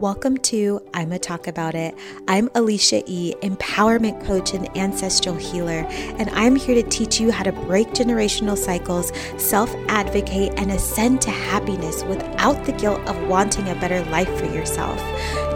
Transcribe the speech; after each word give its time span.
Welcome 0.00 0.38
to 0.38 0.80
I'ma 0.94 1.18
Talk 1.18 1.46
About 1.46 1.74
It. 1.74 1.94
I'm 2.26 2.48
Alicia 2.54 3.02
E., 3.04 3.34
empowerment 3.42 4.24
coach 4.24 4.54
and 4.54 4.74
ancestral 4.74 5.34
healer, 5.34 5.84
and 5.90 6.30
I'm 6.30 6.56
here 6.56 6.74
to 6.82 6.88
teach 6.88 7.20
you 7.20 7.30
how 7.30 7.42
to 7.42 7.52
break 7.52 7.88
generational 7.88 8.56
cycles, 8.56 9.12
self 9.36 9.70
advocate, 9.88 10.54
and 10.56 10.70
ascend 10.70 11.20
to 11.20 11.30
happiness 11.30 12.02
without 12.04 12.64
the 12.64 12.72
guilt 12.72 13.06
of 13.06 13.28
wanting 13.28 13.68
a 13.68 13.74
better 13.74 14.02
life 14.06 14.34
for 14.38 14.46
yourself. 14.46 14.98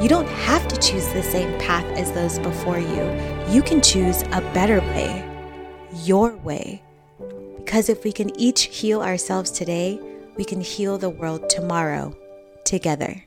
You 0.02 0.10
don't 0.10 0.28
have 0.28 0.68
to 0.68 0.76
choose 0.76 1.10
the 1.14 1.22
same 1.22 1.58
path 1.58 1.86
as 1.96 2.12
those 2.12 2.38
before 2.38 2.78
you, 2.78 3.48
you 3.48 3.62
can 3.62 3.80
choose 3.80 4.24
a 4.24 4.42
better 4.52 4.80
way, 4.80 5.26
your 6.02 6.36
way. 6.36 6.82
Because 7.64 7.88
if 7.88 8.04
we 8.04 8.12
can 8.12 8.38
each 8.38 8.64
heal 8.64 9.00
ourselves 9.00 9.50
today, 9.50 9.98
we 10.36 10.44
can 10.44 10.60
heal 10.60 10.98
the 10.98 11.08
world 11.08 11.48
tomorrow 11.48 12.14
together. 12.66 13.24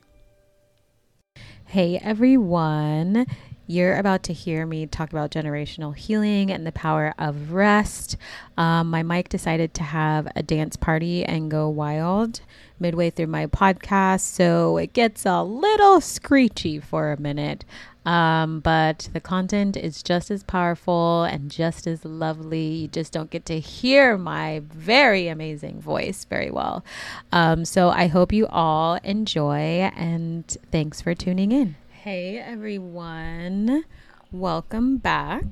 Hey 1.70 2.00
everyone. 2.02 3.28
You're 3.70 3.98
about 3.98 4.24
to 4.24 4.34
hear 4.34 4.66
me 4.66 4.88
talk 4.88 5.12
about 5.12 5.30
generational 5.30 5.94
healing 5.94 6.50
and 6.50 6.66
the 6.66 6.72
power 6.72 7.14
of 7.20 7.52
rest. 7.52 8.16
Um, 8.58 8.90
my 8.90 9.04
mic 9.04 9.28
decided 9.28 9.74
to 9.74 9.84
have 9.84 10.28
a 10.38 10.42
dance 10.42 10.78
party 10.78 11.26
and 11.26 11.52
go 11.52 11.68
wild 11.68 12.40
midway 12.80 13.10
through 13.10 13.28
my 13.28 13.46
podcast, 13.48 14.22
so 14.22 14.78
it 14.78 14.94
gets 14.94 15.26
a 15.26 15.44
little 15.44 16.00
screechy 16.00 16.80
for 16.80 17.12
a 17.12 17.20
minute. 17.20 17.66
Um, 18.06 18.62
but 18.62 19.10
the 19.12 19.20
content 19.20 19.76
is 19.76 20.02
just 20.02 20.32
as 20.32 20.44
powerful 20.44 21.24
and 21.26 21.52
just 21.52 21.88
as 21.88 22.06
lovely. 22.06 22.68
You 22.68 22.88
just 22.88 23.12
don't 23.12 23.30
get 23.30 23.46
to 23.48 23.60
hear 23.60 24.18
my 24.18 24.62
very 24.64 25.28
amazing 25.28 25.82
voice 25.82 26.24
very 26.24 26.50
well. 26.50 26.86
Um, 27.34 27.66
so 27.66 27.90
I 27.90 28.08
hope 28.08 28.32
you 28.32 28.48
all 28.48 28.96
enjoy 29.04 29.92
and 29.94 30.48
thanks 30.72 31.02
for 31.02 31.14
tuning 31.14 31.52
in. 31.52 31.76
Hey 32.10 32.38
everyone, 32.40 33.84
welcome 34.32 34.96
back. 34.96 35.44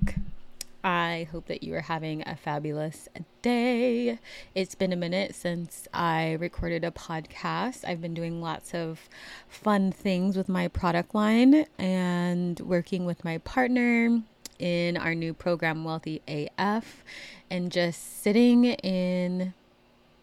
I 0.86 1.28
hope 1.30 1.48
that 1.48 1.64
you 1.64 1.76
are 1.76 1.82
having 1.82 2.26
a 2.26 2.38
fabulous 2.38 3.10
day. 3.42 4.20
It's 4.56 4.74
been 4.74 4.94
a 4.94 4.96
minute 4.96 5.36
since 5.36 5.86
I 5.94 6.38
recorded 6.40 6.86
a 6.86 6.92
podcast. 6.92 7.84
I've 7.86 8.00
been 8.00 8.14
doing 8.14 8.42
lots 8.42 8.74
of 8.74 9.10
fun 9.50 9.92
things 9.92 10.38
with 10.38 10.48
my 10.48 10.70
product 10.70 11.14
line 11.14 11.66
and 11.78 12.58
working 12.62 13.04
with 13.04 13.26
my 13.26 13.40
partner 13.40 14.22
in 14.58 14.96
our 14.96 15.14
new 15.14 15.34
program, 15.34 15.84
Wealthy 15.84 16.22
AF, 16.26 17.04
and 17.52 17.70
just 17.70 18.24
sitting 18.24 18.64
in 18.64 19.54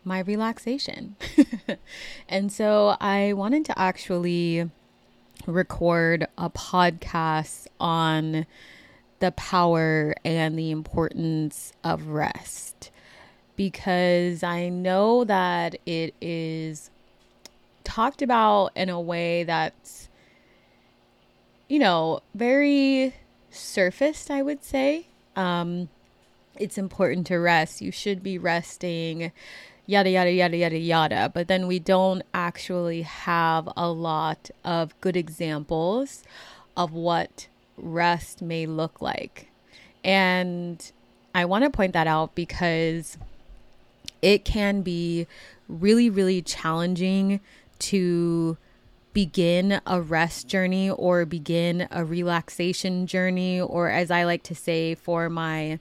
my 0.03 0.21
relaxation. 0.21 1.17
and 2.27 2.51
so 2.51 2.97
I 3.03 3.35
wanted 3.35 3.67
to 3.67 3.79
actually 3.79 4.71
record 5.47 6.27
a 6.39 6.51
podcast 6.51 7.67
on 7.81 8.47
the 9.21 9.33
power 9.33 10.15
and 10.25 10.59
the 10.59 10.71
importance 10.71 11.73
of 11.85 12.09
rest 12.09 12.91
because 13.57 14.43
I 14.43 14.69
know 14.69 15.25
that 15.25 15.77
it 15.87 16.15
is 16.21 16.91
talked 17.85 18.23
about 18.23 18.73
in 18.75 18.89
a 18.89 19.01
way 19.01 19.45
that's, 19.45 20.09
you 21.69 21.79
know, 21.79 22.23
very 22.35 23.15
surfaced, 23.51 24.31
I 24.31 24.43
would 24.43 24.65
say. 24.65 25.07
Um, 25.37 25.89
it's 26.57 26.79
important 26.79 27.27
to 27.29 27.37
rest. 27.37 27.81
You 27.81 27.93
should 27.93 28.23
be 28.23 28.39
resting, 28.39 29.33
yada, 29.87 30.11
yada, 30.11 30.31
yada, 30.31 30.57
yada, 30.57 30.79
yada. 30.79 31.31
But 31.33 31.49
then 31.49 31.67
we 31.67 31.79
don't 31.79 32.23
actually 32.33 33.03
have 33.03 33.69
a 33.77 33.91
lot 33.91 34.51
of 34.65 34.99
good 35.01 35.17
examples 35.17 36.23
of 36.77 36.93
what 36.93 37.49
rest 37.77 38.43
may 38.43 38.67
look 38.67 39.03
like. 39.03 39.49
And 40.05 40.91
I 41.35 41.45
want 41.45 41.65
to 41.65 41.71
point 41.71 41.93
that 41.93 42.07
out 42.07 42.35
because 42.35 43.17
it 44.21 44.45
can 44.45 44.83
be 44.83 45.27
really, 45.69 46.11
really 46.11 46.43
challenging 46.43 47.41
to 47.81 48.57
begin 49.13 49.81
a 49.87 50.01
rest 50.01 50.49
journey 50.49 50.89
or 50.89 51.27
begin 51.27 51.87
a 51.91 52.05
relaxation 52.05 53.07
journey, 53.07 53.61
or 53.61 53.91
as 53.91 54.11
I 54.11 54.25
like 54.25 54.43
to 54.45 54.55
say 54.55 54.95
for 54.95 55.29
my 55.29 55.79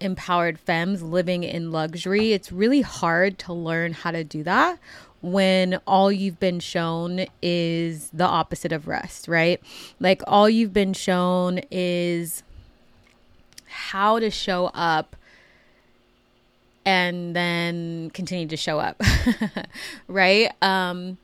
empowered 0.00 0.58
femmes 0.58 1.02
living 1.02 1.44
in 1.44 1.72
luxury, 1.72 2.32
it's 2.32 2.52
really 2.52 2.80
hard 2.80 3.38
to 3.40 3.52
learn 3.52 3.92
how 3.92 4.10
to 4.10 4.24
do 4.24 4.42
that 4.44 4.78
when 5.20 5.80
all 5.86 6.12
you've 6.12 6.38
been 6.38 6.60
shown 6.60 7.26
is 7.42 8.10
the 8.10 8.24
opposite 8.24 8.72
of 8.72 8.86
rest, 8.86 9.26
right? 9.26 9.60
Like 9.98 10.22
all 10.26 10.48
you've 10.48 10.72
been 10.72 10.92
shown 10.92 11.60
is 11.70 12.42
how 13.66 14.18
to 14.18 14.30
show 14.30 14.66
up 14.74 15.16
and 16.84 17.34
then 17.34 18.10
continue 18.10 18.46
to 18.46 18.56
show 18.56 18.78
up, 18.78 19.00
right? 20.08 20.52
Um 20.62 21.18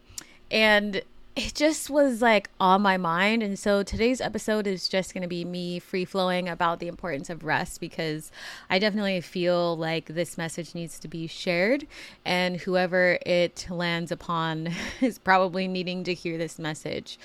and 0.50 1.02
it 1.36 1.52
just 1.54 1.90
was 1.90 2.22
like 2.22 2.48
on 2.60 2.80
my 2.82 2.96
mind. 2.96 3.42
And 3.42 3.58
so 3.58 3.82
today's 3.82 4.20
episode 4.20 4.66
is 4.68 4.88
just 4.88 5.12
going 5.12 5.22
to 5.22 5.28
be 5.28 5.44
me 5.44 5.80
free 5.80 6.04
flowing 6.04 6.48
about 6.48 6.78
the 6.78 6.86
importance 6.86 7.28
of 7.28 7.44
rest 7.44 7.80
because 7.80 8.30
I 8.70 8.78
definitely 8.78 9.20
feel 9.20 9.76
like 9.76 10.06
this 10.06 10.38
message 10.38 10.74
needs 10.74 10.98
to 11.00 11.08
be 11.08 11.26
shared. 11.26 11.88
And 12.24 12.58
whoever 12.58 13.18
it 13.26 13.66
lands 13.68 14.12
upon 14.12 14.70
is 15.00 15.18
probably 15.18 15.66
needing 15.66 16.04
to 16.04 16.14
hear 16.14 16.38
this 16.38 16.58
message. 16.58 17.18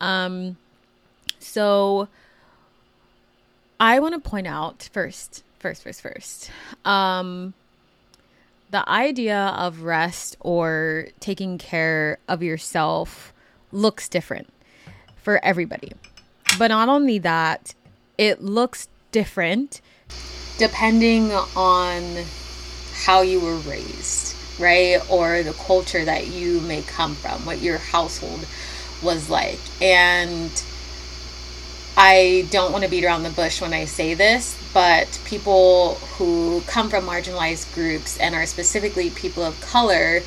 Um, 0.00 0.56
so 1.40 2.06
I 3.80 3.98
want 3.98 4.14
to 4.14 4.30
point 4.30 4.46
out 4.46 4.88
first, 4.92 5.42
first, 5.58 5.82
first, 5.82 6.02
first. 6.02 6.52
Um, 6.84 7.52
the 8.70 8.88
idea 8.88 9.54
of 9.56 9.82
rest 9.82 10.36
or 10.38 11.08
taking 11.18 11.58
care 11.58 12.18
of 12.28 12.44
yourself 12.44 13.32
looks 13.72 14.08
different 14.08 14.48
for 15.16 15.44
everybody. 15.44 15.92
But 16.58 16.68
not 16.68 16.88
only 16.88 17.18
that, 17.18 17.74
it 18.18 18.42
looks 18.42 18.88
different 19.12 19.80
depending 20.58 21.32
on 21.54 22.24
how 23.04 23.20
you 23.20 23.40
were 23.40 23.56
raised, 23.56 24.34
right? 24.58 25.00
Or 25.10 25.42
the 25.42 25.52
culture 25.52 26.04
that 26.04 26.28
you 26.28 26.60
may 26.60 26.82
come 26.82 27.14
from, 27.14 27.44
what 27.44 27.60
your 27.60 27.78
household 27.78 28.46
was 29.02 29.28
like. 29.28 29.60
And 29.82 30.50
I 31.96 32.46
don't 32.50 32.72
want 32.72 32.84
to 32.84 32.90
beat 32.90 33.04
around 33.04 33.22
the 33.22 33.30
bush 33.30 33.60
when 33.60 33.72
I 33.72 33.84
say 33.84 34.14
this, 34.14 34.56
but 34.72 35.20
people 35.24 35.94
who 36.16 36.62
come 36.66 36.88
from 36.88 37.04
marginalized 37.04 37.74
groups 37.74 38.18
and 38.18 38.34
are 38.34 38.46
specifically 38.46 39.10
people 39.10 39.44
of 39.44 39.60
color 39.60 40.20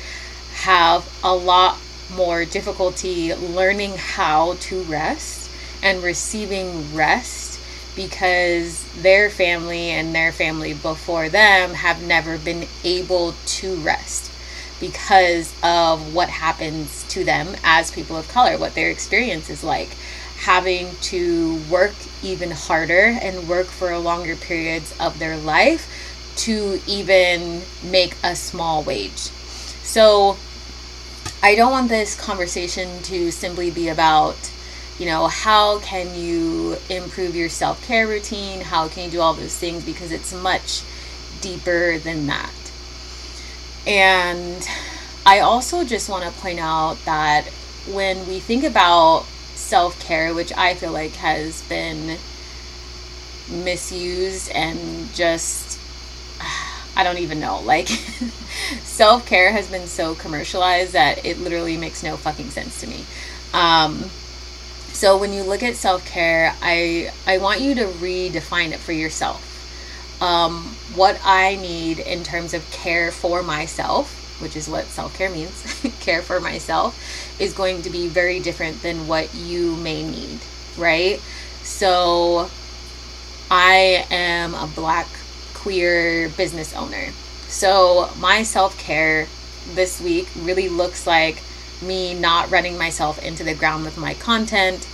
have 0.54 1.08
a 1.22 1.34
lot 1.34 1.78
more 2.10 2.44
difficulty 2.44 3.34
learning 3.34 3.92
how 3.96 4.54
to 4.60 4.82
rest 4.84 5.50
and 5.82 6.02
receiving 6.02 6.94
rest 6.94 7.60
because 7.96 8.84
their 9.02 9.28
family 9.30 9.90
and 9.90 10.14
their 10.14 10.32
family 10.32 10.72
before 10.72 11.28
them 11.28 11.74
have 11.74 12.02
never 12.02 12.38
been 12.38 12.66
able 12.84 13.34
to 13.46 13.76
rest 13.76 14.30
because 14.80 15.52
of 15.62 16.14
what 16.14 16.28
happens 16.28 17.04
to 17.08 17.24
them 17.24 17.54
as 17.62 17.90
people 17.90 18.16
of 18.16 18.26
color, 18.28 18.56
what 18.56 18.74
their 18.74 18.90
experience 18.90 19.50
is 19.50 19.62
like. 19.62 19.90
Having 20.38 20.94
to 21.02 21.60
work 21.70 21.94
even 22.22 22.50
harder 22.50 23.18
and 23.20 23.46
work 23.46 23.66
for 23.66 23.96
longer 23.98 24.36
periods 24.36 24.94
of 24.98 25.18
their 25.18 25.36
life 25.36 25.86
to 26.36 26.80
even 26.86 27.60
make 27.84 28.16
a 28.24 28.34
small 28.34 28.82
wage. 28.82 29.28
So, 29.82 30.38
I 31.42 31.54
don't 31.54 31.72
want 31.72 31.88
this 31.88 32.20
conversation 32.20 33.02
to 33.04 33.30
simply 33.30 33.70
be 33.70 33.88
about, 33.88 34.36
you 34.98 35.06
know, 35.06 35.26
how 35.26 35.78
can 35.78 36.14
you 36.14 36.76
improve 36.90 37.34
your 37.34 37.48
self 37.48 37.82
care 37.86 38.06
routine? 38.06 38.60
How 38.60 38.88
can 38.88 39.04
you 39.04 39.10
do 39.10 39.20
all 39.20 39.32
those 39.32 39.56
things? 39.56 39.84
Because 39.84 40.12
it's 40.12 40.34
much 40.34 40.82
deeper 41.40 41.98
than 41.98 42.26
that. 42.26 42.52
And 43.86 44.68
I 45.24 45.40
also 45.40 45.84
just 45.84 46.10
want 46.10 46.24
to 46.24 46.40
point 46.40 46.58
out 46.58 46.98
that 47.06 47.46
when 47.90 48.28
we 48.28 48.38
think 48.38 48.64
about 48.64 49.24
self 49.54 49.98
care, 49.98 50.34
which 50.34 50.52
I 50.52 50.74
feel 50.74 50.92
like 50.92 51.12
has 51.12 51.62
been 51.62 52.18
misused 53.50 54.50
and 54.50 55.12
just, 55.14 55.80
I 56.96 57.02
don't 57.02 57.18
even 57.18 57.40
know, 57.40 57.60
like, 57.60 57.88
self 58.82 59.26
care 59.26 59.52
has 59.52 59.68
been 59.68 59.86
so 59.86 60.14
commercialized 60.14 60.92
that 60.92 61.24
it 61.24 61.38
literally 61.38 61.76
makes 61.76 62.02
no 62.02 62.16
fucking 62.16 62.50
sense 62.50 62.80
to 62.80 62.86
me. 62.86 63.04
Um, 63.52 64.10
so 64.92 65.16
when 65.16 65.32
you 65.32 65.42
look 65.42 65.62
at 65.62 65.76
self 65.76 66.04
care, 66.06 66.54
I 66.60 67.12
I 67.26 67.38
want 67.38 67.60
you 67.60 67.74
to 67.76 67.84
redefine 67.84 68.72
it 68.72 68.78
for 68.78 68.92
yourself. 68.92 69.46
Um, 70.20 70.76
what 70.94 71.18
I 71.24 71.56
need 71.56 71.98
in 71.98 72.22
terms 72.22 72.52
of 72.52 72.70
care 72.70 73.10
for 73.10 73.42
myself, 73.42 74.38
which 74.42 74.56
is 74.56 74.68
what 74.68 74.84
self 74.84 75.16
care 75.16 75.30
means, 75.30 75.82
care 76.00 76.22
for 76.22 76.40
myself 76.40 77.40
is 77.40 77.54
going 77.54 77.82
to 77.82 77.90
be 77.90 78.08
very 78.08 78.40
different 78.40 78.82
than 78.82 79.06
what 79.06 79.34
you 79.34 79.76
may 79.76 80.02
need, 80.02 80.38
right? 80.76 81.20
So 81.62 82.50
I 83.50 84.06
am 84.10 84.54
a 84.54 84.66
black 84.66 85.08
queer 85.54 86.28
business 86.30 86.74
owner. 86.74 87.08
So 87.50 88.08
my 88.18 88.44
self 88.44 88.78
care 88.78 89.26
this 89.74 90.00
week 90.00 90.28
really 90.36 90.68
looks 90.68 91.04
like 91.04 91.42
me 91.82 92.14
not 92.14 92.48
running 92.48 92.78
myself 92.78 93.22
into 93.22 93.42
the 93.42 93.54
ground 93.54 93.84
with 93.84 93.98
my 93.98 94.14
content, 94.14 94.86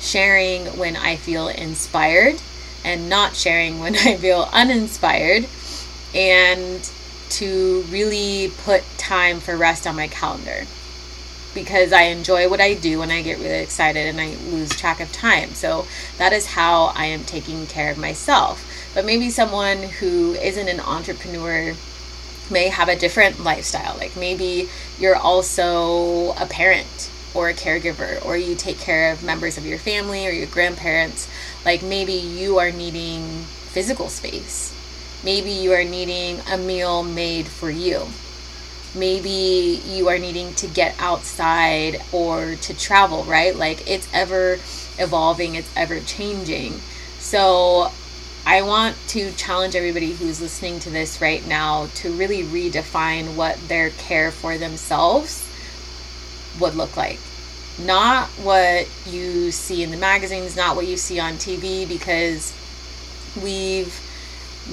sharing 0.00 0.66
when 0.78 0.96
I 0.96 1.16
feel 1.16 1.48
inspired, 1.48 2.40
and 2.84 3.08
not 3.08 3.34
sharing 3.34 3.80
when 3.80 3.96
I 3.98 4.16
feel 4.16 4.48
uninspired, 4.52 5.46
and 6.14 6.88
to 7.30 7.82
really 7.90 8.52
put 8.64 8.84
time 8.96 9.40
for 9.40 9.56
rest 9.56 9.84
on 9.84 9.96
my 9.96 10.06
calendar 10.06 10.66
because 11.52 11.92
I 11.92 12.02
enjoy 12.02 12.48
what 12.48 12.60
I 12.60 12.74
do 12.74 13.02
and 13.02 13.10
I 13.10 13.22
get 13.22 13.38
really 13.38 13.60
excited 13.60 14.06
and 14.06 14.20
I 14.20 14.34
lose 14.50 14.70
track 14.70 15.00
of 15.00 15.10
time. 15.12 15.54
So 15.54 15.86
that 16.18 16.32
is 16.32 16.46
how 16.46 16.92
I 16.94 17.06
am 17.06 17.24
taking 17.24 17.66
care 17.66 17.90
of 17.90 17.98
myself. 17.98 18.64
But 18.92 19.04
maybe 19.04 19.30
someone 19.30 19.82
who 19.82 20.34
isn't 20.34 20.68
an 20.68 20.80
entrepreneur 20.80 21.74
may 22.50 22.68
have 22.68 22.88
a 22.88 22.96
different 22.96 23.42
lifestyle. 23.42 23.96
Like 23.96 24.16
maybe 24.16 24.68
you're 24.98 25.16
also 25.16 26.32
a 26.32 26.46
parent 26.46 27.10
or 27.34 27.48
a 27.48 27.54
caregiver, 27.54 28.24
or 28.24 28.36
you 28.36 28.54
take 28.54 28.78
care 28.78 29.12
of 29.12 29.24
members 29.24 29.58
of 29.58 29.66
your 29.66 29.78
family 29.78 30.26
or 30.26 30.30
your 30.30 30.46
grandparents. 30.46 31.28
Like 31.64 31.82
maybe 31.82 32.12
you 32.12 32.58
are 32.58 32.70
needing 32.70 33.42
physical 33.72 34.08
space. 34.08 34.72
Maybe 35.24 35.50
you 35.50 35.72
are 35.72 35.84
needing 35.84 36.40
a 36.50 36.56
meal 36.56 37.02
made 37.02 37.48
for 37.48 37.70
you. 37.70 38.06
Maybe 38.94 39.80
you 39.84 40.08
are 40.08 40.18
needing 40.18 40.54
to 40.54 40.68
get 40.68 40.94
outside 41.00 42.00
or 42.12 42.54
to 42.54 42.78
travel, 42.78 43.24
right? 43.24 43.56
Like 43.56 43.90
it's 43.90 44.06
ever 44.12 44.58
evolving, 44.98 45.56
it's 45.56 45.70
ever 45.76 45.98
changing. 45.98 46.74
So 47.18 47.90
I 48.46 48.60
want 48.60 48.96
to 49.08 49.32
challenge 49.32 49.74
everybody 49.74 50.12
who's 50.12 50.40
listening 50.40 50.78
to 50.80 50.90
this 50.90 51.22
right 51.22 51.46
now 51.46 51.86
to 51.94 52.12
really 52.12 52.42
redefine 52.42 53.36
what 53.36 53.58
their 53.68 53.88
care 53.90 54.30
for 54.30 54.58
themselves 54.58 55.48
would 56.60 56.74
look 56.74 56.94
like. 56.94 57.18
Not 57.78 58.28
what 58.42 58.86
you 59.06 59.50
see 59.50 59.82
in 59.82 59.90
the 59.90 59.96
magazines, 59.96 60.56
not 60.56 60.76
what 60.76 60.86
you 60.86 60.98
see 60.98 61.18
on 61.18 61.34
TV, 61.34 61.88
because 61.88 62.52
we've 63.42 63.98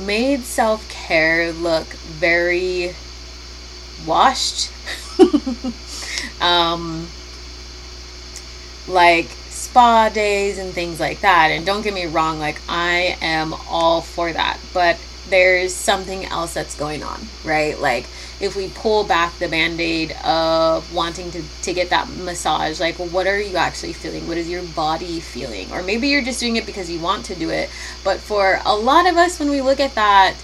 made 0.06 0.41
self 0.41 0.88
care 0.89 1.53
look 1.53 1.88
very 1.88 2.94
washed. 4.06 4.69
um, 6.41 7.07
like 8.88 9.29
spa 9.71 10.09
days 10.09 10.57
and 10.57 10.73
things 10.73 11.00
like 11.00 11.21
that. 11.21 11.47
And 11.47 11.65
don't 11.65 11.81
get 11.81 11.94
me 11.94 12.06
wrong, 12.06 12.39
like 12.39 12.62
I 12.68 13.18
am 13.21 13.53
all 13.69 14.01
for 14.01 14.31
that. 14.31 14.59
But 14.73 15.00
there's 15.29 15.73
something 15.73 16.25
else 16.25 16.53
that's 16.53 16.77
going 16.77 17.03
on, 17.03 17.21
right? 17.45 17.79
Like 17.79 18.06
if 18.41 18.57
we 18.57 18.68
pull 18.68 19.06
back 19.06 19.39
the 19.39 19.47
band-aid 19.47 20.12
of 20.25 20.94
wanting 20.94 21.31
to, 21.31 21.41
to 21.62 21.73
get 21.73 21.89
that 21.91 22.09
massage, 22.09 22.81
like 22.81 22.95
what 22.97 23.27
are 23.27 23.39
you 23.39 23.56
actually 23.56 23.94
feeling? 23.94 24.27
What 24.27 24.38
is 24.38 24.50
your 24.50 24.63
body 24.63 25.21
feeling? 25.21 25.71
Or 25.71 25.81
maybe 25.81 26.09
you're 26.09 26.23
just 26.23 26.41
doing 26.41 26.57
it 26.57 26.65
because 26.65 26.91
you 26.91 27.00
want 27.00 27.23
to 27.25 27.35
do 27.35 27.50
it. 27.50 27.69
But 28.03 28.19
for 28.19 28.59
a 28.65 28.75
lot 28.75 29.09
of 29.09 29.15
us 29.15 29.39
when 29.39 29.50
we 29.50 29.62
look 29.62 29.79
at 29.79 29.95
that, 29.95 30.35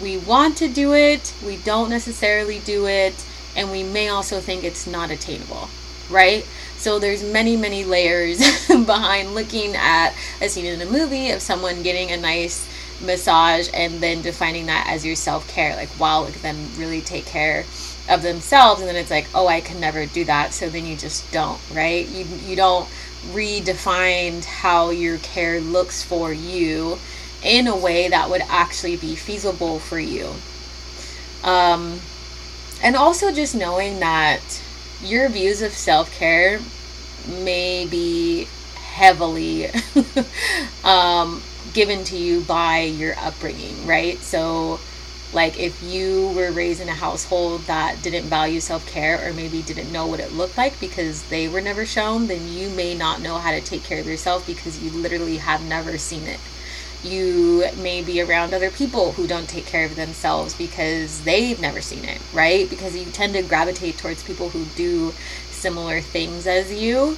we 0.00 0.16
want 0.16 0.58
to 0.58 0.68
do 0.68 0.94
it, 0.94 1.34
we 1.44 1.56
don't 1.56 1.90
necessarily 1.90 2.60
do 2.60 2.86
it, 2.86 3.24
and 3.56 3.72
we 3.72 3.82
may 3.82 4.08
also 4.10 4.38
think 4.38 4.62
it's 4.62 4.86
not 4.86 5.10
attainable, 5.10 5.70
right? 6.08 6.46
So 6.78 6.98
there's 6.98 7.22
many, 7.22 7.56
many 7.56 7.84
layers 7.84 8.38
behind 8.68 9.34
looking 9.34 9.74
at 9.74 10.14
a 10.40 10.48
scene 10.48 10.66
in 10.66 10.80
a 10.80 10.86
movie 10.86 11.30
of 11.30 11.40
someone 11.42 11.82
getting 11.82 12.12
a 12.12 12.16
nice 12.16 12.68
massage 13.04 13.68
and 13.74 14.00
then 14.00 14.22
defining 14.22 14.66
that 14.66 14.86
as 14.88 15.04
your 15.04 15.16
self-care. 15.16 15.76
Like, 15.76 15.98
wow, 15.98 16.22
look 16.22 16.36
at 16.36 16.42
them 16.42 16.56
really 16.76 17.00
take 17.00 17.26
care 17.26 17.64
of 18.08 18.22
themselves 18.22 18.80
and 18.80 18.88
then 18.88 18.96
it's 18.96 19.10
like, 19.10 19.26
oh, 19.34 19.48
I 19.48 19.60
can 19.60 19.80
never 19.80 20.06
do 20.06 20.24
that. 20.24 20.52
So 20.52 20.68
then 20.68 20.86
you 20.86 20.96
just 20.96 21.30
don't, 21.32 21.60
right? 21.74 22.06
You 22.08 22.24
you 22.46 22.56
don't 22.56 22.88
redefine 23.32 24.44
how 24.44 24.90
your 24.90 25.18
care 25.18 25.60
looks 25.60 26.02
for 26.02 26.32
you 26.32 26.98
in 27.42 27.66
a 27.66 27.76
way 27.76 28.08
that 28.08 28.30
would 28.30 28.42
actually 28.48 28.96
be 28.96 29.14
feasible 29.14 29.78
for 29.78 29.98
you. 29.98 30.34
Um, 31.42 32.00
and 32.82 32.96
also 32.96 33.32
just 33.32 33.54
knowing 33.54 34.00
that 34.00 34.40
your 35.02 35.28
views 35.28 35.62
of 35.62 35.72
self 35.72 36.16
care 36.18 36.60
may 37.28 37.86
be 37.86 38.48
heavily 38.74 39.68
um, 40.84 41.42
given 41.74 42.04
to 42.04 42.16
you 42.16 42.40
by 42.42 42.80
your 42.80 43.14
upbringing, 43.18 43.86
right? 43.86 44.18
So, 44.18 44.80
like 45.32 45.58
if 45.58 45.82
you 45.82 46.30
were 46.34 46.50
raised 46.50 46.80
in 46.80 46.88
a 46.88 46.94
household 46.94 47.62
that 47.62 48.02
didn't 48.02 48.24
value 48.24 48.60
self 48.60 48.86
care 48.86 49.28
or 49.28 49.32
maybe 49.32 49.62
didn't 49.62 49.92
know 49.92 50.06
what 50.06 50.20
it 50.20 50.32
looked 50.32 50.56
like 50.56 50.78
because 50.80 51.24
they 51.24 51.48
were 51.48 51.60
never 51.60 51.84
shown, 51.84 52.26
then 52.26 52.52
you 52.52 52.70
may 52.70 52.94
not 52.94 53.20
know 53.20 53.38
how 53.38 53.50
to 53.50 53.60
take 53.60 53.82
care 53.82 54.00
of 54.00 54.06
yourself 54.06 54.46
because 54.46 54.82
you 54.82 54.90
literally 54.90 55.38
have 55.38 55.62
never 55.64 55.98
seen 55.98 56.26
it 56.26 56.40
you 57.04 57.64
may 57.78 58.02
be 58.02 58.20
around 58.20 58.54
other 58.54 58.70
people 58.70 59.12
who 59.12 59.26
don't 59.26 59.48
take 59.48 59.66
care 59.66 59.86
of 59.86 59.96
themselves 59.96 60.54
because 60.54 61.22
they've 61.22 61.60
never 61.60 61.80
seen 61.80 62.04
it, 62.04 62.20
right? 62.32 62.68
Because 62.68 62.96
you 62.96 63.04
tend 63.06 63.34
to 63.34 63.42
gravitate 63.42 63.98
towards 63.98 64.22
people 64.22 64.50
who 64.50 64.64
do 64.76 65.12
similar 65.50 66.00
things 66.00 66.46
as 66.46 66.72
you. 66.72 67.16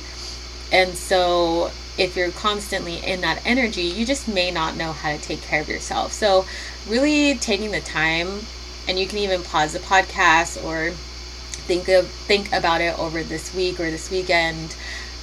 And 0.70 0.94
so 0.94 1.70
if 1.98 2.16
you're 2.16 2.30
constantly 2.30 2.98
in 3.04 3.20
that 3.22 3.42
energy, 3.44 3.82
you 3.82 4.06
just 4.06 4.28
may 4.28 4.50
not 4.50 4.76
know 4.76 4.92
how 4.92 5.14
to 5.14 5.20
take 5.20 5.42
care 5.42 5.60
of 5.60 5.68
yourself. 5.68 6.12
So, 6.12 6.46
really 6.88 7.34
taking 7.36 7.72
the 7.72 7.80
time, 7.80 8.40
and 8.86 8.98
you 8.98 9.06
can 9.06 9.18
even 9.18 9.42
pause 9.42 9.72
the 9.72 9.80
podcast 9.80 10.64
or 10.64 10.92
think 10.92 11.88
of 11.88 12.06
think 12.06 12.50
about 12.52 12.80
it 12.80 12.98
over 12.98 13.22
this 13.22 13.54
week 13.54 13.80
or 13.80 13.90
this 13.90 14.10
weekend. 14.10 14.76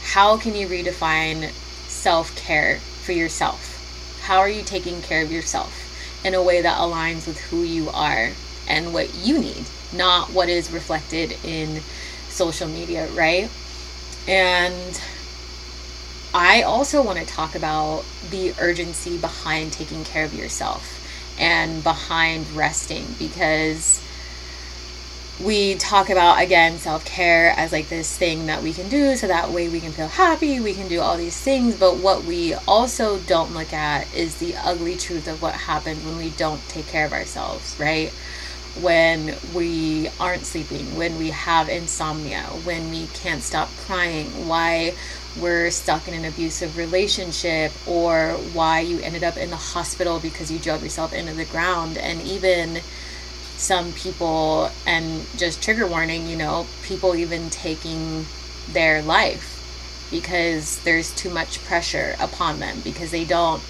How 0.03 0.37
can 0.37 0.53
you 0.53 0.67
redefine 0.67 1.51
self-care 1.87 2.79
for 3.03 3.13
yourself? 3.13 3.74
How 4.25 4.39
are 4.39 4.49
you 4.49 4.63
taking 4.63 5.03
care 5.03 5.23
of 5.23 5.31
yourself 5.31 6.19
in 6.25 6.33
a 6.33 6.41
way 6.41 6.59
that 6.59 6.79
aligns 6.79 7.27
with 7.27 7.39
who 7.41 7.61
you 7.61 7.89
are 7.89 8.31
and 8.67 8.91
what 8.91 9.13
you 9.13 9.37
need, 9.37 9.65
not 9.93 10.31
what 10.31 10.49
is 10.49 10.71
reflected 10.71 11.37
in 11.43 11.81
social 12.27 12.67
media, 12.67 13.07
right? 13.11 13.51
And 14.27 14.99
I 16.33 16.63
also 16.63 17.03
want 17.03 17.19
to 17.19 17.25
talk 17.27 17.53
about 17.53 18.03
the 18.31 18.55
urgency 18.59 19.15
behind 19.19 19.71
taking 19.71 20.03
care 20.03 20.25
of 20.25 20.33
yourself 20.33 21.05
and 21.39 21.83
behind 21.83 22.49
resting 22.49 23.05
because 23.19 24.01
we 25.43 25.75
talk 25.75 26.09
about 26.09 26.41
again 26.41 26.77
self-care 26.77 27.53
as 27.57 27.71
like 27.71 27.89
this 27.89 28.17
thing 28.17 28.45
that 28.45 28.63
we 28.63 28.71
can 28.71 28.87
do 28.87 29.15
so 29.17 29.27
that 29.27 29.49
way 29.49 29.67
we 29.67 29.81
can 29.81 29.91
feel 29.91 30.07
happy 30.07 30.61
we 30.61 30.73
can 30.73 30.87
do 30.87 31.01
all 31.01 31.17
these 31.17 31.39
things. 31.39 31.75
But 31.75 31.97
what 31.97 32.23
we 32.23 32.53
also 32.67 33.19
don't 33.19 33.53
look 33.53 33.73
at 33.73 34.13
is 34.15 34.37
the 34.37 34.55
ugly 34.55 34.95
truth 34.95 35.27
of 35.27 35.41
what 35.41 35.53
happens 35.53 36.03
when 36.05 36.17
we 36.17 36.29
don't 36.31 36.65
take 36.69 36.87
care 36.87 37.05
of 37.05 37.13
ourselves 37.13 37.75
right? 37.79 38.11
When 38.81 39.35
we 39.53 40.09
aren't 40.19 40.45
sleeping 40.45 40.95
when 40.95 41.17
we 41.17 41.29
have 41.31 41.69
insomnia 41.69 42.43
when 42.63 42.89
we 42.89 43.07
can't 43.07 43.41
stop 43.41 43.69
crying 43.85 44.27
why 44.47 44.93
we're 45.39 45.69
stuck 45.69 46.07
in 46.07 46.13
an 46.13 46.25
abusive 46.25 46.77
relationship 46.77 47.73
or 47.85 48.31
why 48.53 48.79
you 48.79 48.99
ended 48.99 49.23
up 49.23 49.35
in 49.37 49.49
the 49.49 49.55
hospital 49.55 50.19
because 50.19 50.49
you 50.49 50.59
drove 50.59 50.81
yourself 50.81 51.11
into 51.13 51.33
the 51.33 51.45
ground. 51.45 51.97
And 51.97 52.21
even 52.21 52.79
some 53.57 53.93
people, 53.93 54.69
and 54.85 55.25
just 55.37 55.63
trigger 55.63 55.87
warning, 55.87 56.27
you 56.27 56.35
know, 56.35 56.67
people 56.83 57.15
even 57.15 57.49
taking 57.49 58.25
their 58.71 59.01
life 59.01 59.51
because 60.11 60.79
there's 60.83 61.13
too 61.15 61.29
much 61.29 61.63
pressure 61.65 62.15
upon 62.19 62.59
them 62.59 62.79
because 62.83 63.11
they 63.11 63.25
don't 63.25 63.61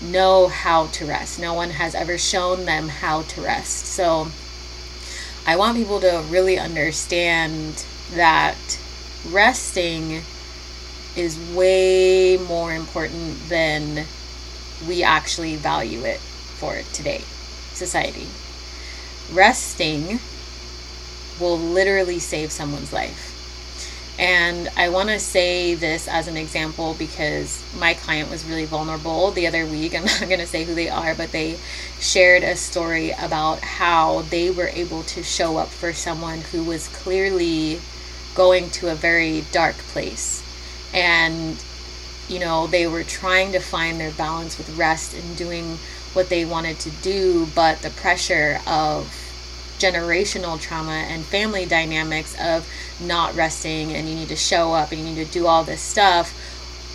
know 0.00 0.48
how 0.48 0.86
to 0.88 1.06
rest. 1.06 1.40
No 1.40 1.54
one 1.54 1.70
has 1.70 1.94
ever 1.94 2.18
shown 2.18 2.64
them 2.64 2.88
how 2.88 3.22
to 3.22 3.40
rest. 3.40 3.86
So 3.86 4.28
I 5.46 5.56
want 5.56 5.76
people 5.76 6.00
to 6.00 6.24
really 6.28 6.58
understand 6.58 7.84
that 8.14 8.80
resting 9.30 10.22
is 11.16 11.38
way 11.54 12.36
more 12.36 12.72
important 12.72 13.48
than 13.48 14.06
we 14.86 15.02
actually 15.02 15.56
value 15.56 16.04
it 16.04 16.18
for 16.18 16.80
today, 16.92 17.22
society 17.74 18.26
resting 19.32 20.20
will 21.40 21.58
literally 21.58 22.18
save 22.18 22.52
someone's 22.52 22.92
life. 22.92 23.32
And 24.18 24.68
I 24.76 24.90
want 24.90 25.08
to 25.08 25.18
say 25.18 25.74
this 25.74 26.06
as 26.06 26.28
an 26.28 26.36
example 26.36 26.94
because 26.98 27.62
my 27.78 27.94
client 27.94 28.30
was 28.30 28.44
really 28.44 28.66
vulnerable 28.66 29.30
the 29.30 29.46
other 29.46 29.66
week. 29.66 29.94
I'm 29.96 30.04
not 30.04 30.20
going 30.20 30.38
to 30.38 30.46
say 30.46 30.64
who 30.64 30.74
they 30.74 30.88
are, 30.88 31.14
but 31.14 31.32
they 31.32 31.58
shared 31.98 32.42
a 32.42 32.56
story 32.56 33.10
about 33.12 33.60
how 33.60 34.22
they 34.22 34.50
were 34.50 34.68
able 34.68 35.02
to 35.04 35.22
show 35.22 35.56
up 35.56 35.68
for 35.68 35.92
someone 35.92 36.40
who 36.40 36.62
was 36.62 36.88
clearly 36.88 37.80
going 38.34 38.70
to 38.70 38.90
a 38.90 38.94
very 38.94 39.44
dark 39.50 39.76
place. 39.76 40.42
And, 40.94 41.62
you 42.28 42.38
know, 42.38 42.66
they 42.66 42.86
were 42.86 43.04
trying 43.04 43.52
to 43.52 43.60
find 43.60 43.98
their 43.98 44.12
balance 44.12 44.58
with 44.58 44.76
rest 44.76 45.14
and 45.14 45.36
doing 45.36 45.78
what 46.12 46.28
they 46.28 46.44
wanted 46.44 46.78
to 46.80 46.90
do, 47.02 47.46
but 47.54 47.80
the 47.82 47.90
pressure 47.90 48.60
of 48.66 49.06
generational 49.78 50.60
trauma 50.60 50.92
and 51.08 51.24
family 51.24 51.66
dynamics 51.66 52.36
of 52.40 52.68
not 53.00 53.34
resting 53.34 53.92
and 53.92 54.08
you 54.08 54.14
need 54.14 54.28
to 54.28 54.36
show 54.36 54.74
up 54.74 54.92
and 54.92 55.00
you 55.00 55.06
need 55.06 55.26
to 55.26 55.32
do 55.32 55.46
all 55.46 55.64
this 55.64 55.80
stuff 55.80 56.32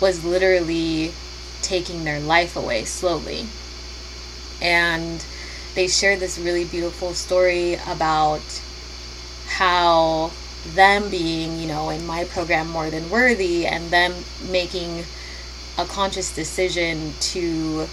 was 0.00 0.24
literally 0.24 1.12
taking 1.60 2.04
their 2.04 2.20
life 2.20 2.56
away 2.56 2.84
slowly. 2.84 3.46
And 4.62 5.24
they 5.74 5.86
shared 5.86 6.20
this 6.20 6.38
really 6.38 6.64
beautiful 6.64 7.12
story 7.14 7.74
about 7.86 8.40
how 9.46 10.30
them 10.74 11.10
being, 11.10 11.58
you 11.58 11.68
know, 11.68 11.90
in 11.90 12.06
my 12.06 12.24
program 12.24 12.68
more 12.70 12.90
than 12.90 13.10
worthy 13.10 13.66
and 13.66 13.90
them 13.90 14.14
making 14.50 15.04
a 15.76 15.84
conscious 15.84 16.34
decision 16.34 17.12
to 17.20 17.86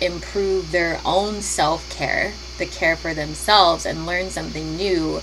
improve 0.00 0.72
their 0.72 1.00
own 1.04 1.42
self 1.42 1.88
care, 1.90 2.32
the 2.58 2.66
care 2.66 2.96
for 2.96 3.14
themselves, 3.14 3.86
and 3.86 4.06
learn 4.06 4.30
something 4.30 4.76
new, 4.76 5.22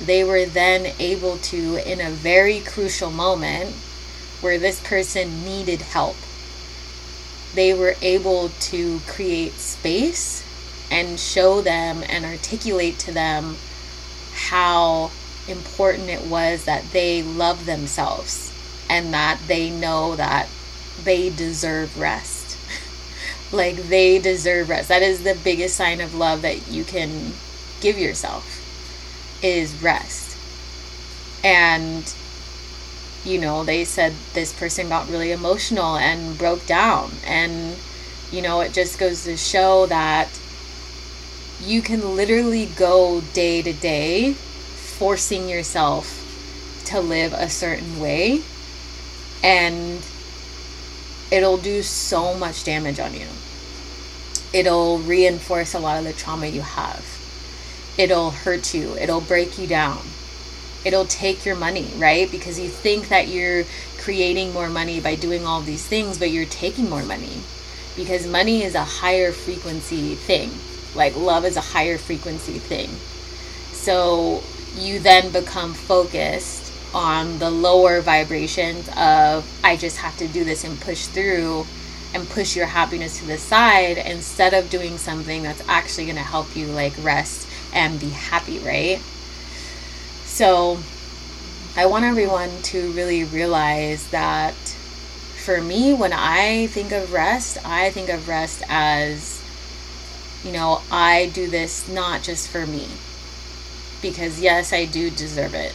they 0.00 0.24
were 0.24 0.46
then 0.46 0.94
able 0.98 1.38
to, 1.38 1.76
in 1.90 2.00
a 2.00 2.10
very 2.10 2.60
crucial 2.60 3.10
moment 3.10 3.74
where 4.40 4.58
this 4.58 4.80
person 4.80 5.44
needed 5.44 5.80
help, 5.80 6.16
they 7.54 7.74
were 7.74 7.96
able 8.02 8.50
to 8.60 9.00
create 9.06 9.52
space 9.54 10.44
and 10.90 11.18
show 11.18 11.60
them 11.60 12.02
and 12.08 12.24
articulate 12.24 12.98
to 12.98 13.12
them 13.12 13.56
how 14.32 15.10
important 15.48 16.08
it 16.08 16.26
was 16.26 16.64
that 16.64 16.84
they 16.92 17.22
love 17.22 17.66
themselves 17.66 18.52
and 18.88 19.12
that 19.12 19.38
they 19.48 19.70
know 19.70 20.14
that 20.16 20.48
they 21.04 21.30
deserve 21.30 21.98
rest. 21.98 22.37
Like 23.52 23.76
they 23.76 24.18
deserve 24.18 24.68
rest. 24.68 24.88
That 24.88 25.02
is 25.02 25.24
the 25.24 25.36
biggest 25.42 25.76
sign 25.76 26.00
of 26.00 26.14
love 26.14 26.42
that 26.42 26.68
you 26.68 26.84
can 26.84 27.32
give 27.80 27.98
yourself 27.98 28.60
is 29.42 29.74
rest. 29.82 30.36
And 31.44 32.12
you 33.24 33.40
know, 33.40 33.64
they 33.64 33.84
said 33.84 34.14
this 34.32 34.52
person 34.52 34.88
got 34.88 35.08
really 35.08 35.32
emotional 35.32 35.96
and 35.96 36.38
broke 36.38 36.66
down 36.66 37.12
and 37.26 37.76
you 38.30 38.42
know, 38.42 38.60
it 38.60 38.72
just 38.72 38.98
goes 38.98 39.24
to 39.24 39.36
show 39.36 39.86
that 39.86 40.28
you 41.60 41.82
can 41.82 42.14
literally 42.14 42.66
go 42.66 43.22
day 43.32 43.62
to 43.62 43.72
day 43.72 44.32
forcing 44.32 45.48
yourself 45.48 46.24
to 46.84 47.00
live 47.00 47.32
a 47.32 47.48
certain 47.48 48.00
way 48.00 48.42
and 49.42 50.04
it'll 51.30 51.58
do 51.58 51.82
so 51.82 52.34
much 52.34 52.64
damage 52.64 52.98
on 52.98 53.14
you. 53.14 53.26
It'll 54.52 54.98
reinforce 54.98 55.74
a 55.74 55.78
lot 55.78 55.98
of 55.98 56.04
the 56.04 56.12
trauma 56.12 56.46
you 56.46 56.62
have. 56.62 57.04
It'll 57.98 58.30
hurt 58.30 58.74
you. 58.74 58.96
It'll 58.96 59.20
break 59.20 59.58
you 59.58 59.66
down. 59.66 60.00
It'll 60.84 61.04
take 61.04 61.44
your 61.44 61.56
money, 61.56 61.90
right? 61.96 62.30
Because 62.30 62.58
you 62.58 62.68
think 62.68 63.08
that 63.08 63.28
you're 63.28 63.64
creating 63.98 64.52
more 64.52 64.70
money 64.70 65.00
by 65.00 65.16
doing 65.16 65.44
all 65.44 65.60
these 65.60 65.86
things, 65.86 66.18
but 66.18 66.30
you're 66.30 66.46
taking 66.46 66.88
more 66.88 67.02
money. 67.02 67.42
Because 67.96 68.26
money 68.26 68.62
is 68.62 68.74
a 68.74 68.84
higher 68.84 69.32
frequency 69.32 70.14
thing. 70.14 70.50
Like 70.94 71.16
love 71.16 71.44
is 71.44 71.56
a 71.56 71.60
higher 71.60 71.98
frequency 71.98 72.58
thing. 72.58 72.90
So 73.72 74.42
you 74.76 74.98
then 75.00 75.30
become 75.32 75.74
focused 75.74 76.67
on 76.98 77.38
the 77.38 77.48
lower 77.48 78.00
vibrations 78.00 78.88
of 78.96 79.48
I 79.62 79.76
just 79.76 79.98
have 79.98 80.16
to 80.18 80.26
do 80.26 80.42
this 80.42 80.64
and 80.64 80.80
push 80.80 81.06
through 81.06 81.64
and 82.12 82.28
push 82.28 82.56
your 82.56 82.66
happiness 82.66 83.20
to 83.20 83.26
the 83.26 83.38
side 83.38 83.98
instead 83.98 84.52
of 84.52 84.68
doing 84.68 84.98
something 84.98 85.44
that's 85.44 85.62
actually 85.68 86.06
going 86.06 86.16
to 86.16 86.22
help 86.22 86.56
you 86.56 86.66
like 86.66 86.92
rest 87.04 87.46
and 87.72 88.00
be 88.00 88.08
happy, 88.08 88.58
right? 88.58 89.00
So 90.24 90.78
I 91.76 91.86
want 91.86 92.04
everyone 92.04 92.50
to 92.62 92.90
really 92.90 93.22
realize 93.22 94.08
that 94.08 94.56
for 95.44 95.60
me 95.60 95.94
when 95.94 96.12
I 96.12 96.66
think 96.66 96.90
of 96.90 97.12
rest, 97.12 97.58
I 97.64 97.90
think 97.90 98.08
of 98.08 98.26
rest 98.26 98.64
as 98.68 99.40
you 100.44 100.50
know, 100.50 100.82
I 100.90 101.30
do 101.32 101.48
this 101.48 101.88
not 101.88 102.24
just 102.24 102.48
for 102.50 102.66
me 102.66 102.88
because 104.02 104.40
yes, 104.40 104.72
I 104.72 104.84
do 104.84 105.10
deserve 105.10 105.54
it. 105.54 105.74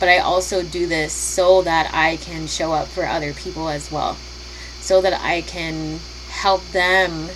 But 0.00 0.08
I 0.08 0.18
also 0.18 0.64
do 0.64 0.88
this 0.88 1.12
so 1.12 1.62
that 1.62 1.94
I 1.94 2.16
can 2.16 2.48
show 2.48 2.72
up 2.72 2.88
for 2.88 3.06
other 3.06 3.32
people 3.32 3.68
as 3.68 3.92
well. 3.92 4.16
So 4.80 5.00
that 5.00 5.20
I 5.22 5.42
can 5.42 6.00
help 6.28 6.66
them 6.72 7.28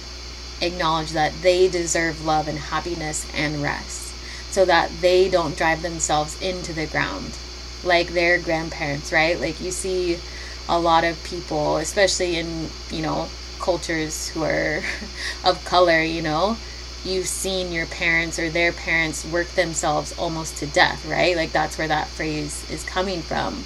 acknowledge 0.61 1.13
that 1.13 1.43
they 1.43 1.69
deserve 1.69 2.25
love 2.25 2.49
and 2.49 2.59
happiness 2.59 3.27
and 3.35 3.63
rest. 3.63 4.13
So 4.51 4.65
that 4.65 4.91
they 5.01 5.29
don't 5.29 5.57
drive 5.57 5.83
themselves 5.83 6.41
into 6.41 6.73
the 6.73 6.87
ground 6.87 7.39
like 7.85 8.09
their 8.09 8.39
grandparents, 8.39 9.13
right? 9.13 9.39
Like 9.39 9.61
you 9.61 9.71
see 9.71 10.19
a 10.69 10.79
lot 10.79 11.05
of 11.05 11.23
people, 11.25 11.77
especially 11.77 12.37
in, 12.37 12.69
you 12.91 13.03
know, 13.03 13.29
cultures 13.61 14.29
who 14.29 14.43
are 14.43 14.83
of 15.45 15.65
color, 15.65 16.03
you 16.03 16.23
know, 16.23 16.57
you've 17.05 17.29
seen 17.29 17.73
your 17.73 17.87
parents 17.87 18.39
or 18.39 18.49
their 18.51 18.73
parents 18.73 19.25
work 19.25 19.49
themselves 19.49 20.17
almost 20.19 20.57
to 20.59 20.67
death, 20.67 21.05
right? 21.07 21.37
Like 21.37 21.53
that's 21.53 21.77
where 21.79 21.89
that 21.89 22.09
phrase 22.09 22.69
is 22.71 22.83
coming 22.85 23.23
from. 23.23 23.65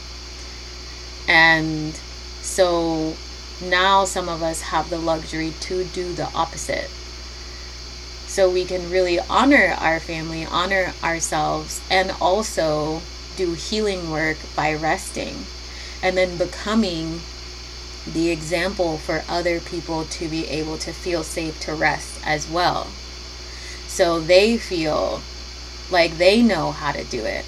And 1.28 1.94
so 2.40 3.14
now 3.62 4.04
some 4.04 4.28
of 4.28 4.42
us 4.42 4.62
have 4.62 4.90
the 4.90 4.98
luxury 4.98 5.52
to 5.60 5.84
do 5.84 6.12
the 6.12 6.28
opposite. 6.34 6.90
So 8.26 8.50
we 8.50 8.64
can 8.64 8.90
really 8.90 9.18
honor 9.20 9.74
our 9.78 10.00
family, 10.00 10.44
honor 10.44 10.92
ourselves, 11.02 11.80
and 11.90 12.12
also 12.20 13.02
do 13.36 13.54
healing 13.54 14.10
work 14.10 14.36
by 14.56 14.74
resting 14.74 15.46
and 16.02 16.16
then 16.16 16.36
becoming 16.36 17.20
the 18.06 18.30
example 18.30 18.98
for 18.98 19.22
other 19.28 19.60
people 19.60 20.04
to 20.04 20.28
be 20.28 20.46
able 20.48 20.78
to 20.78 20.92
feel 20.92 21.22
safe 21.22 21.60
to 21.60 21.74
rest 21.74 22.20
as 22.24 22.48
well. 22.48 22.88
So 23.98 24.20
they 24.20 24.58
feel 24.58 25.22
like 25.90 26.18
they 26.18 26.40
know 26.40 26.70
how 26.70 26.92
to 26.92 27.02
do 27.02 27.24
it. 27.24 27.44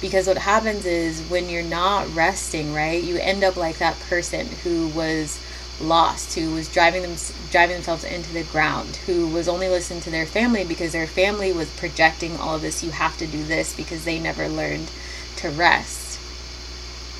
Because 0.00 0.26
what 0.26 0.38
happens 0.38 0.86
is 0.86 1.20
when 1.30 1.48
you're 1.48 1.62
not 1.62 2.12
resting, 2.12 2.74
right, 2.74 3.00
you 3.00 3.16
end 3.18 3.44
up 3.44 3.56
like 3.56 3.78
that 3.78 4.00
person 4.00 4.48
who 4.64 4.88
was 4.88 5.38
lost, 5.80 6.34
who 6.34 6.52
was 6.52 6.68
driving 6.68 7.02
them 7.02 7.14
driving 7.52 7.76
themselves 7.76 8.02
into 8.02 8.32
the 8.32 8.42
ground, 8.42 8.96
who 9.06 9.28
was 9.28 9.46
only 9.46 9.68
listening 9.68 10.00
to 10.00 10.10
their 10.10 10.26
family 10.26 10.64
because 10.64 10.90
their 10.90 11.06
family 11.06 11.52
was 11.52 11.70
projecting 11.76 12.38
all 12.38 12.56
of 12.56 12.62
this, 12.62 12.82
you 12.82 12.90
have 12.90 13.16
to 13.18 13.26
do 13.28 13.44
this 13.44 13.72
because 13.72 14.04
they 14.04 14.18
never 14.18 14.48
learned 14.48 14.90
to 15.36 15.48
rest. 15.48 16.18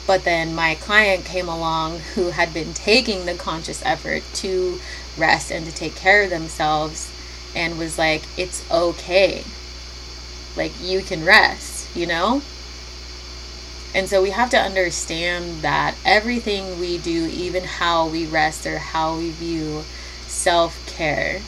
But 0.05 0.25
then 0.25 0.53
my 0.53 0.75
client 0.75 1.25
came 1.25 1.49
along 1.49 2.01
who 2.17 2.31
had 2.31 2.53
been 2.53 2.75
taking 2.75 3.25
the 3.25 3.35
conscious 3.35 3.85
effort 3.87 4.25
to 4.43 4.81
rest 5.17 5.53
and 5.53 5.65
to 5.65 5.71
take 5.71 5.95
care 5.95 6.25
of 6.25 6.31
themselves 6.31 7.14
and 7.55 7.79
was 7.79 7.99
like, 7.99 8.23
it's 8.37 8.69
okay. 8.71 9.45
Like, 10.57 10.73
you 10.81 11.03
can 11.03 11.25
rest, 11.25 11.95
you 11.97 12.07
know? 12.07 12.43
And 13.95 14.09
so 14.09 14.23
we 14.23 14.31
have 14.31 14.51
to 14.51 14.59
understand 14.59 15.63
that 15.63 15.95
everything 16.05 16.81
we 16.81 16.99
do, 16.99 17.27
even 17.33 17.65
how 17.65 18.09
we 18.09 18.27
rest 18.27 18.67
or 18.67 18.79
how 18.79 19.17
we 19.17 19.31
view 19.31 19.85
self 20.27 20.85
care, 20.87 21.41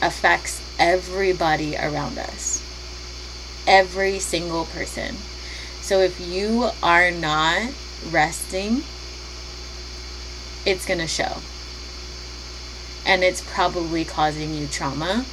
affects 0.00 0.62
everybody 0.78 1.76
around 1.76 2.18
us. 2.18 2.62
Every 3.66 4.18
single 4.18 4.64
person. 4.64 5.16
So 5.80 6.00
if 6.00 6.18
you 6.18 6.70
are 6.82 7.10
not 7.10 7.72
resting, 8.10 8.82
it's 10.64 10.86
going 10.86 11.00
to 11.00 11.06
show 11.06 11.40
and 13.06 13.22
it's 13.22 13.42
probably 13.42 14.04
causing 14.04 14.54
you 14.54 14.66
trauma 14.66 15.24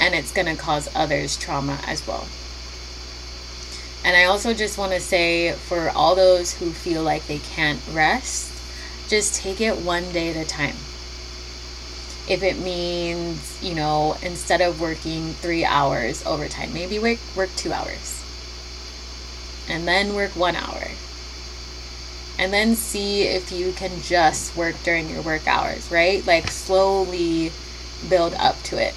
and 0.00 0.14
it's 0.14 0.32
going 0.32 0.46
to 0.46 0.60
cause 0.60 0.88
others 0.94 1.36
trauma 1.36 1.78
as 1.86 2.06
well. 2.06 2.26
And 4.04 4.16
I 4.16 4.24
also 4.24 4.54
just 4.54 4.78
want 4.78 4.92
to 4.92 5.00
say 5.00 5.52
for 5.52 5.90
all 5.90 6.14
those 6.14 6.54
who 6.54 6.70
feel 6.70 7.02
like 7.02 7.26
they 7.26 7.38
can't 7.38 7.80
rest, 7.92 8.52
just 9.08 9.34
take 9.34 9.60
it 9.60 9.78
one 9.78 10.12
day 10.12 10.30
at 10.30 10.36
a 10.36 10.48
time. 10.48 10.76
If 12.28 12.42
it 12.42 12.58
means, 12.58 13.62
you 13.62 13.74
know, 13.74 14.16
instead 14.22 14.60
of 14.60 14.80
working 14.80 15.32
three 15.34 15.64
hours 15.64 16.24
overtime, 16.26 16.72
maybe 16.72 16.98
work, 16.98 17.18
work 17.34 17.50
two 17.56 17.72
hours. 17.72 18.22
And 19.68 19.86
then 19.86 20.14
work 20.14 20.36
one 20.36 20.56
hour 20.56 20.88
and 22.38 22.52
then 22.52 22.74
see 22.74 23.22
if 23.22 23.50
you 23.50 23.72
can 23.72 24.00
just 24.02 24.56
work 24.56 24.76
during 24.82 25.08
your 25.08 25.22
work 25.22 25.46
hours, 25.46 25.90
right? 25.90 26.26
Like 26.26 26.50
slowly 26.50 27.52
build 28.08 28.34
up 28.34 28.62
to 28.64 28.82
it 28.82 28.94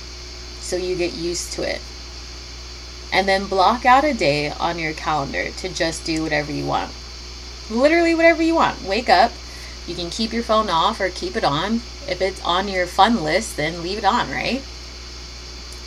so 0.59 0.75
you 0.75 0.95
get 0.95 1.13
used 1.13 1.53
to 1.53 1.63
it. 1.63 1.81
And 3.11 3.27
then 3.27 3.47
block 3.47 3.85
out 3.85 4.03
a 4.03 4.13
day 4.13 4.51
on 4.51 4.77
your 4.77 4.93
calendar 4.93 5.49
to 5.49 5.69
just 5.69 6.05
do 6.05 6.21
whatever 6.21 6.51
you 6.51 6.65
want. 6.65 6.91
Literally, 7.69 8.13
whatever 8.13 8.43
you 8.43 8.55
want. 8.55 8.83
Wake 8.83 9.09
up. 9.09 9.31
You 9.87 9.95
can 9.95 10.09
keep 10.11 10.31
your 10.31 10.43
phone 10.43 10.69
off 10.69 10.99
or 10.99 11.09
keep 11.09 11.35
it 11.35 11.43
on. 11.43 11.81
If 12.07 12.21
it's 12.21 12.43
on 12.43 12.67
your 12.67 12.85
fun 12.85 13.23
list, 13.23 13.57
then 13.57 13.81
leave 13.81 13.97
it 13.97 14.05
on, 14.05 14.29
right? 14.29 14.61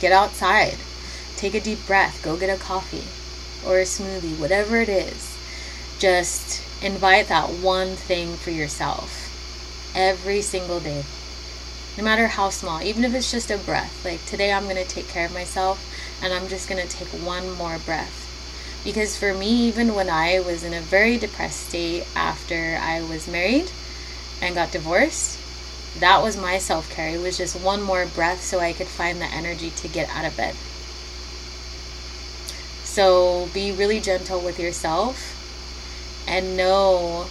Get 0.00 0.10
outside. 0.10 0.78
Take 1.36 1.54
a 1.54 1.60
deep 1.60 1.86
breath. 1.86 2.20
Go 2.24 2.36
get 2.36 2.50
a 2.50 2.60
coffee 2.60 3.04
or 3.68 3.78
a 3.78 3.82
smoothie, 3.82 4.38
whatever 4.38 4.78
it 4.78 4.88
is. 4.88 5.36
Just 6.00 6.62
invite 6.82 7.28
that 7.28 7.48
one 7.48 7.94
thing 7.94 8.34
for 8.34 8.50
yourself 8.50 9.92
every 9.94 10.42
single 10.42 10.80
day. 10.80 11.04
No 11.96 12.02
matter 12.02 12.26
how 12.26 12.50
small, 12.50 12.82
even 12.82 13.04
if 13.04 13.14
it's 13.14 13.30
just 13.30 13.50
a 13.50 13.58
breath. 13.58 14.04
Like 14.04 14.24
today, 14.26 14.52
I'm 14.52 14.64
going 14.64 14.76
to 14.76 14.84
take 14.84 15.08
care 15.08 15.26
of 15.26 15.34
myself 15.34 15.78
and 16.22 16.32
I'm 16.32 16.48
just 16.48 16.68
going 16.68 16.82
to 16.82 16.88
take 16.88 17.08
one 17.08 17.52
more 17.52 17.78
breath. 17.78 18.18
Because 18.84 19.16
for 19.16 19.32
me, 19.32 19.68
even 19.68 19.94
when 19.94 20.10
I 20.10 20.40
was 20.40 20.64
in 20.64 20.74
a 20.74 20.80
very 20.80 21.18
depressed 21.18 21.68
state 21.68 22.04
after 22.16 22.78
I 22.80 23.00
was 23.02 23.28
married 23.28 23.70
and 24.40 24.54
got 24.56 24.72
divorced, 24.72 25.38
that 26.00 26.22
was 26.22 26.36
my 26.36 26.58
self 26.58 26.90
care. 26.90 27.10
It 27.10 27.20
was 27.20 27.38
just 27.38 27.60
one 27.60 27.82
more 27.82 28.06
breath 28.06 28.42
so 28.42 28.58
I 28.58 28.72
could 28.72 28.88
find 28.88 29.20
the 29.20 29.26
energy 29.26 29.70
to 29.70 29.88
get 29.88 30.08
out 30.10 30.24
of 30.24 30.36
bed. 30.36 30.56
So 32.82 33.48
be 33.54 33.70
really 33.70 34.00
gentle 34.00 34.40
with 34.40 34.58
yourself 34.58 35.38
and 36.26 36.56
know 36.56 37.26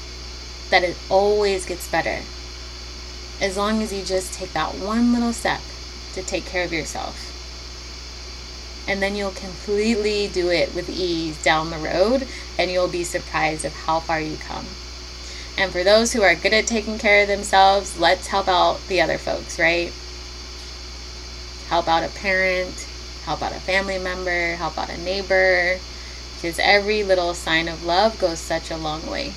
that 0.69 0.83
it 0.83 0.98
always 1.10 1.65
gets 1.65 1.89
better 1.89 2.21
as 3.41 3.57
long 3.57 3.81
as 3.81 3.91
you 3.91 4.03
just 4.03 4.33
take 4.33 4.53
that 4.53 4.75
one 4.75 5.13
little 5.13 5.33
step 5.33 5.62
to 6.13 6.21
take 6.21 6.45
care 6.45 6.63
of 6.63 6.71
yourself. 6.71 7.27
And 8.88 9.01
then 9.01 9.15
you'll 9.15 9.31
completely 9.31 10.27
do 10.27 10.50
it 10.50 10.74
with 10.75 10.89
ease 10.89 11.41
down 11.43 11.69
the 11.69 11.77
road, 11.77 12.27
and 12.57 12.69
you'll 12.69 12.88
be 12.88 13.03
surprised 13.03 13.65
of 13.65 13.74
how 13.74 14.00
far 14.00 14.19
you 14.19 14.38
come. 14.38 14.65
And 15.57 15.71
for 15.71 15.83
those 15.83 16.13
who 16.13 16.21
are 16.21 16.36
good 16.36 16.53
at 16.53 16.67
taking 16.67 16.98
care 16.98 17.24
of 17.24 17.27
themselves, 17.27 18.00
let's 18.00 18.27
help 18.27 18.48
out 18.48 18.79
the 18.88 19.01
other 19.01 19.17
folks, 19.17 19.60
right? 19.60 19.91
Help 21.67 21.88
out 21.88 22.03
a 22.03 22.10
parent, 22.10 22.88
help 23.25 23.41
out 23.41 23.51
a 23.51 23.60
family 23.60 24.00
member, 24.00 24.55
help 24.55 24.77
out 24.77 24.89
a 24.89 24.98
neighbor, 24.98 25.77
because 26.41 26.60
every 26.60 27.03
little 27.03 27.33
sign 27.33 27.67
of 27.67 27.86
love 27.86 28.19
goes 28.19 28.39
such 28.39 28.71
a 28.71 28.77
long 28.77 29.05
way. 29.10 29.33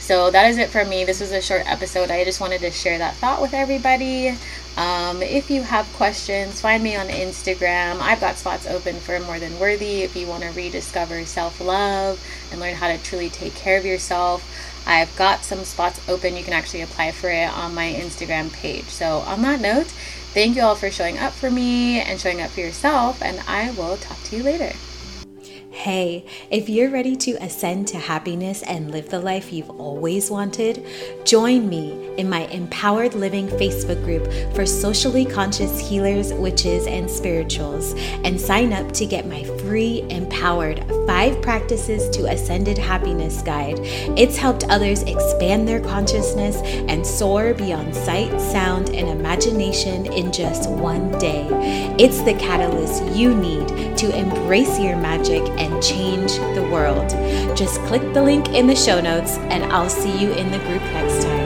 So 0.00 0.32
that 0.32 0.50
is 0.50 0.58
it 0.58 0.70
for 0.70 0.84
me. 0.84 1.04
This 1.04 1.20
was 1.20 1.30
a 1.30 1.40
short 1.40 1.62
episode. 1.64 2.10
I 2.10 2.24
just 2.24 2.40
wanted 2.40 2.60
to 2.62 2.72
share 2.72 2.98
that 2.98 3.14
thought 3.16 3.40
with 3.40 3.54
everybody. 3.54 4.36
Um, 4.76 5.22
if 5.22 5.48
you 5.48 5.62
have 5.62 5.86
questions, 5.92 6.60
find 6.60 6.82
me 6.82 6.96
on 6.96 7.06
Instagram. 7.06 8.00
I've 8.00 8.20
got 8.20 8.36
spots 8.36 8.66
open 8.66 8.96
for 8.96 9.20
More 9.20 9.38
Than 9.38 9.60
Worthy 9.60 10.02
if 10.02 10.16
you 10.16 10.26
want 10.26 10.42
to 10.42 10.50
rediscover 10.50 11.24
self 11.24 11.60
love 11.60 12.20
and 12.50 12.60
learn 12.60 12.74
how 12.74 12.88
to 12.88 12.98
truly 12.98 13.30
take 13.30 13.54
care 13.54 13.78
of 13.78 13.84
yourself. 13.84 14.44
I've 14.84 15.14
got 15.16 15.44
some 15.44 15.62
spots 15.62 16.00
open. 16.08 16.36
You 16.36 16.42
can 16.42 16.52
actually 16.52 16.82
apply 16.82 17.12
for 17.12 17.30
it 17.30 17.48
on 17.48 17.74
my 17.74 17.92
Instagram 17.92 18.52
page. 18.52 18.86
So, 18.86 19.18
on 19.18 19.42
that 19.42 19.60
note, 19.60 19.86
thank 20.34 20.56
you 20.56 20.62
all 20.62 20.74
for 20.74 20.90
showing 20.90 21.18
up 21.18 21.32
for 21.32 21.50
me 21.50 22.00
and 22.00 22.18
showing 22.18 22.40
up 22.40 22.50
for 22.50 22.60
yourself, 22.60 23.22
and 23.22 23.40
I 23.46 23.70
will 23.70 23.96
talk 23.98 24.20
to 24.24 24.36
you 24.36 24.42
later. 24.42 24.72
Hey, 25.72 26.26
if 26.50 26.68
you're 26.68 26.90
ready 26.90 27.16
to 27.16 27.32
ascend 27.42 27.88
to 27.88 27.98
happiness 27.98 28.62
and 28.62 28.90
live 28.90 29.08
the 29.08 29.18
life 29.18 29.54
you've 29.54 29.70
always 29.80 30.30
wanted, 30.30 30.84
join 31.24 31.66
me 31.66 32.14
in 32.18 32.28
my 32.28 32.40
Empowered 32.48 33.14
Living 33.14 33.48
Facebook 33.48 34.04
group 34.04 34.30
for 34.54 34.66
socially 34.66 35.24
conscious 35.24 35.80
healers, 35.80 36.30
witches, 36.34 36.86
and 36.86 37.10
spirituals, 37.10 37.94
and 38.22 38.38
sign 38.38 38.74
up 38.74 38.92
to 38.92 39.06
get 39.06 39.26
my 39.26 39.44
free 39.60 40.04
Empowered 40.10 40.84
Five 41.06 41.40
Practices 41.40 42.10
to 42.16 42.26
Ascended 42.26 42.76
Happiness 42.76 43.40
guide. 43.40 43.78
It's 44.18 44.36
helped 44.36 44.64
others 44.64 45.02
expand 45.04 45.66
their 45.66 45.80
consciousness 45.80 46.56
and 46.86 47.04
soar 47.04 47.54
beyond 47.54 47.94
sight, 47.94 48.38
sound, 48.38 48.90
and 48.90 49.08
imagination 49.08 50.04
in 50.12 50.32
just 50.32 50.68
one 50.70 51.18
day. 51.18 51.48
It's 51.98 52.20
the 52.20 52.34
catalyst 52.34 53.04
you 53.16 53.34
need 53.34 53.96
to 53.96 54.14
embrace 54.14 54.78
your 54.78 54.96
magic 54.96 55.42
and 55.62 55.82
change 55.82 56.32
the 56.56 56.68
world. 56.70 57.08
Just 57.56 57.80
click 57.82 58.02
the 58.12 58.22
link 58.22 58.48
in 58.50 58.66
the 58.66 58.76
show 58.76 59.00
notes, 59.00 59.38
and 59.52 59.64
I'll 59.72 59.88
see 59.88 60.16
you 60.18 60.32
in 60.32 60.50
the 60.50 60.58
group 60.58 60.82
next 60.92 61.22
time. 61.24 61.41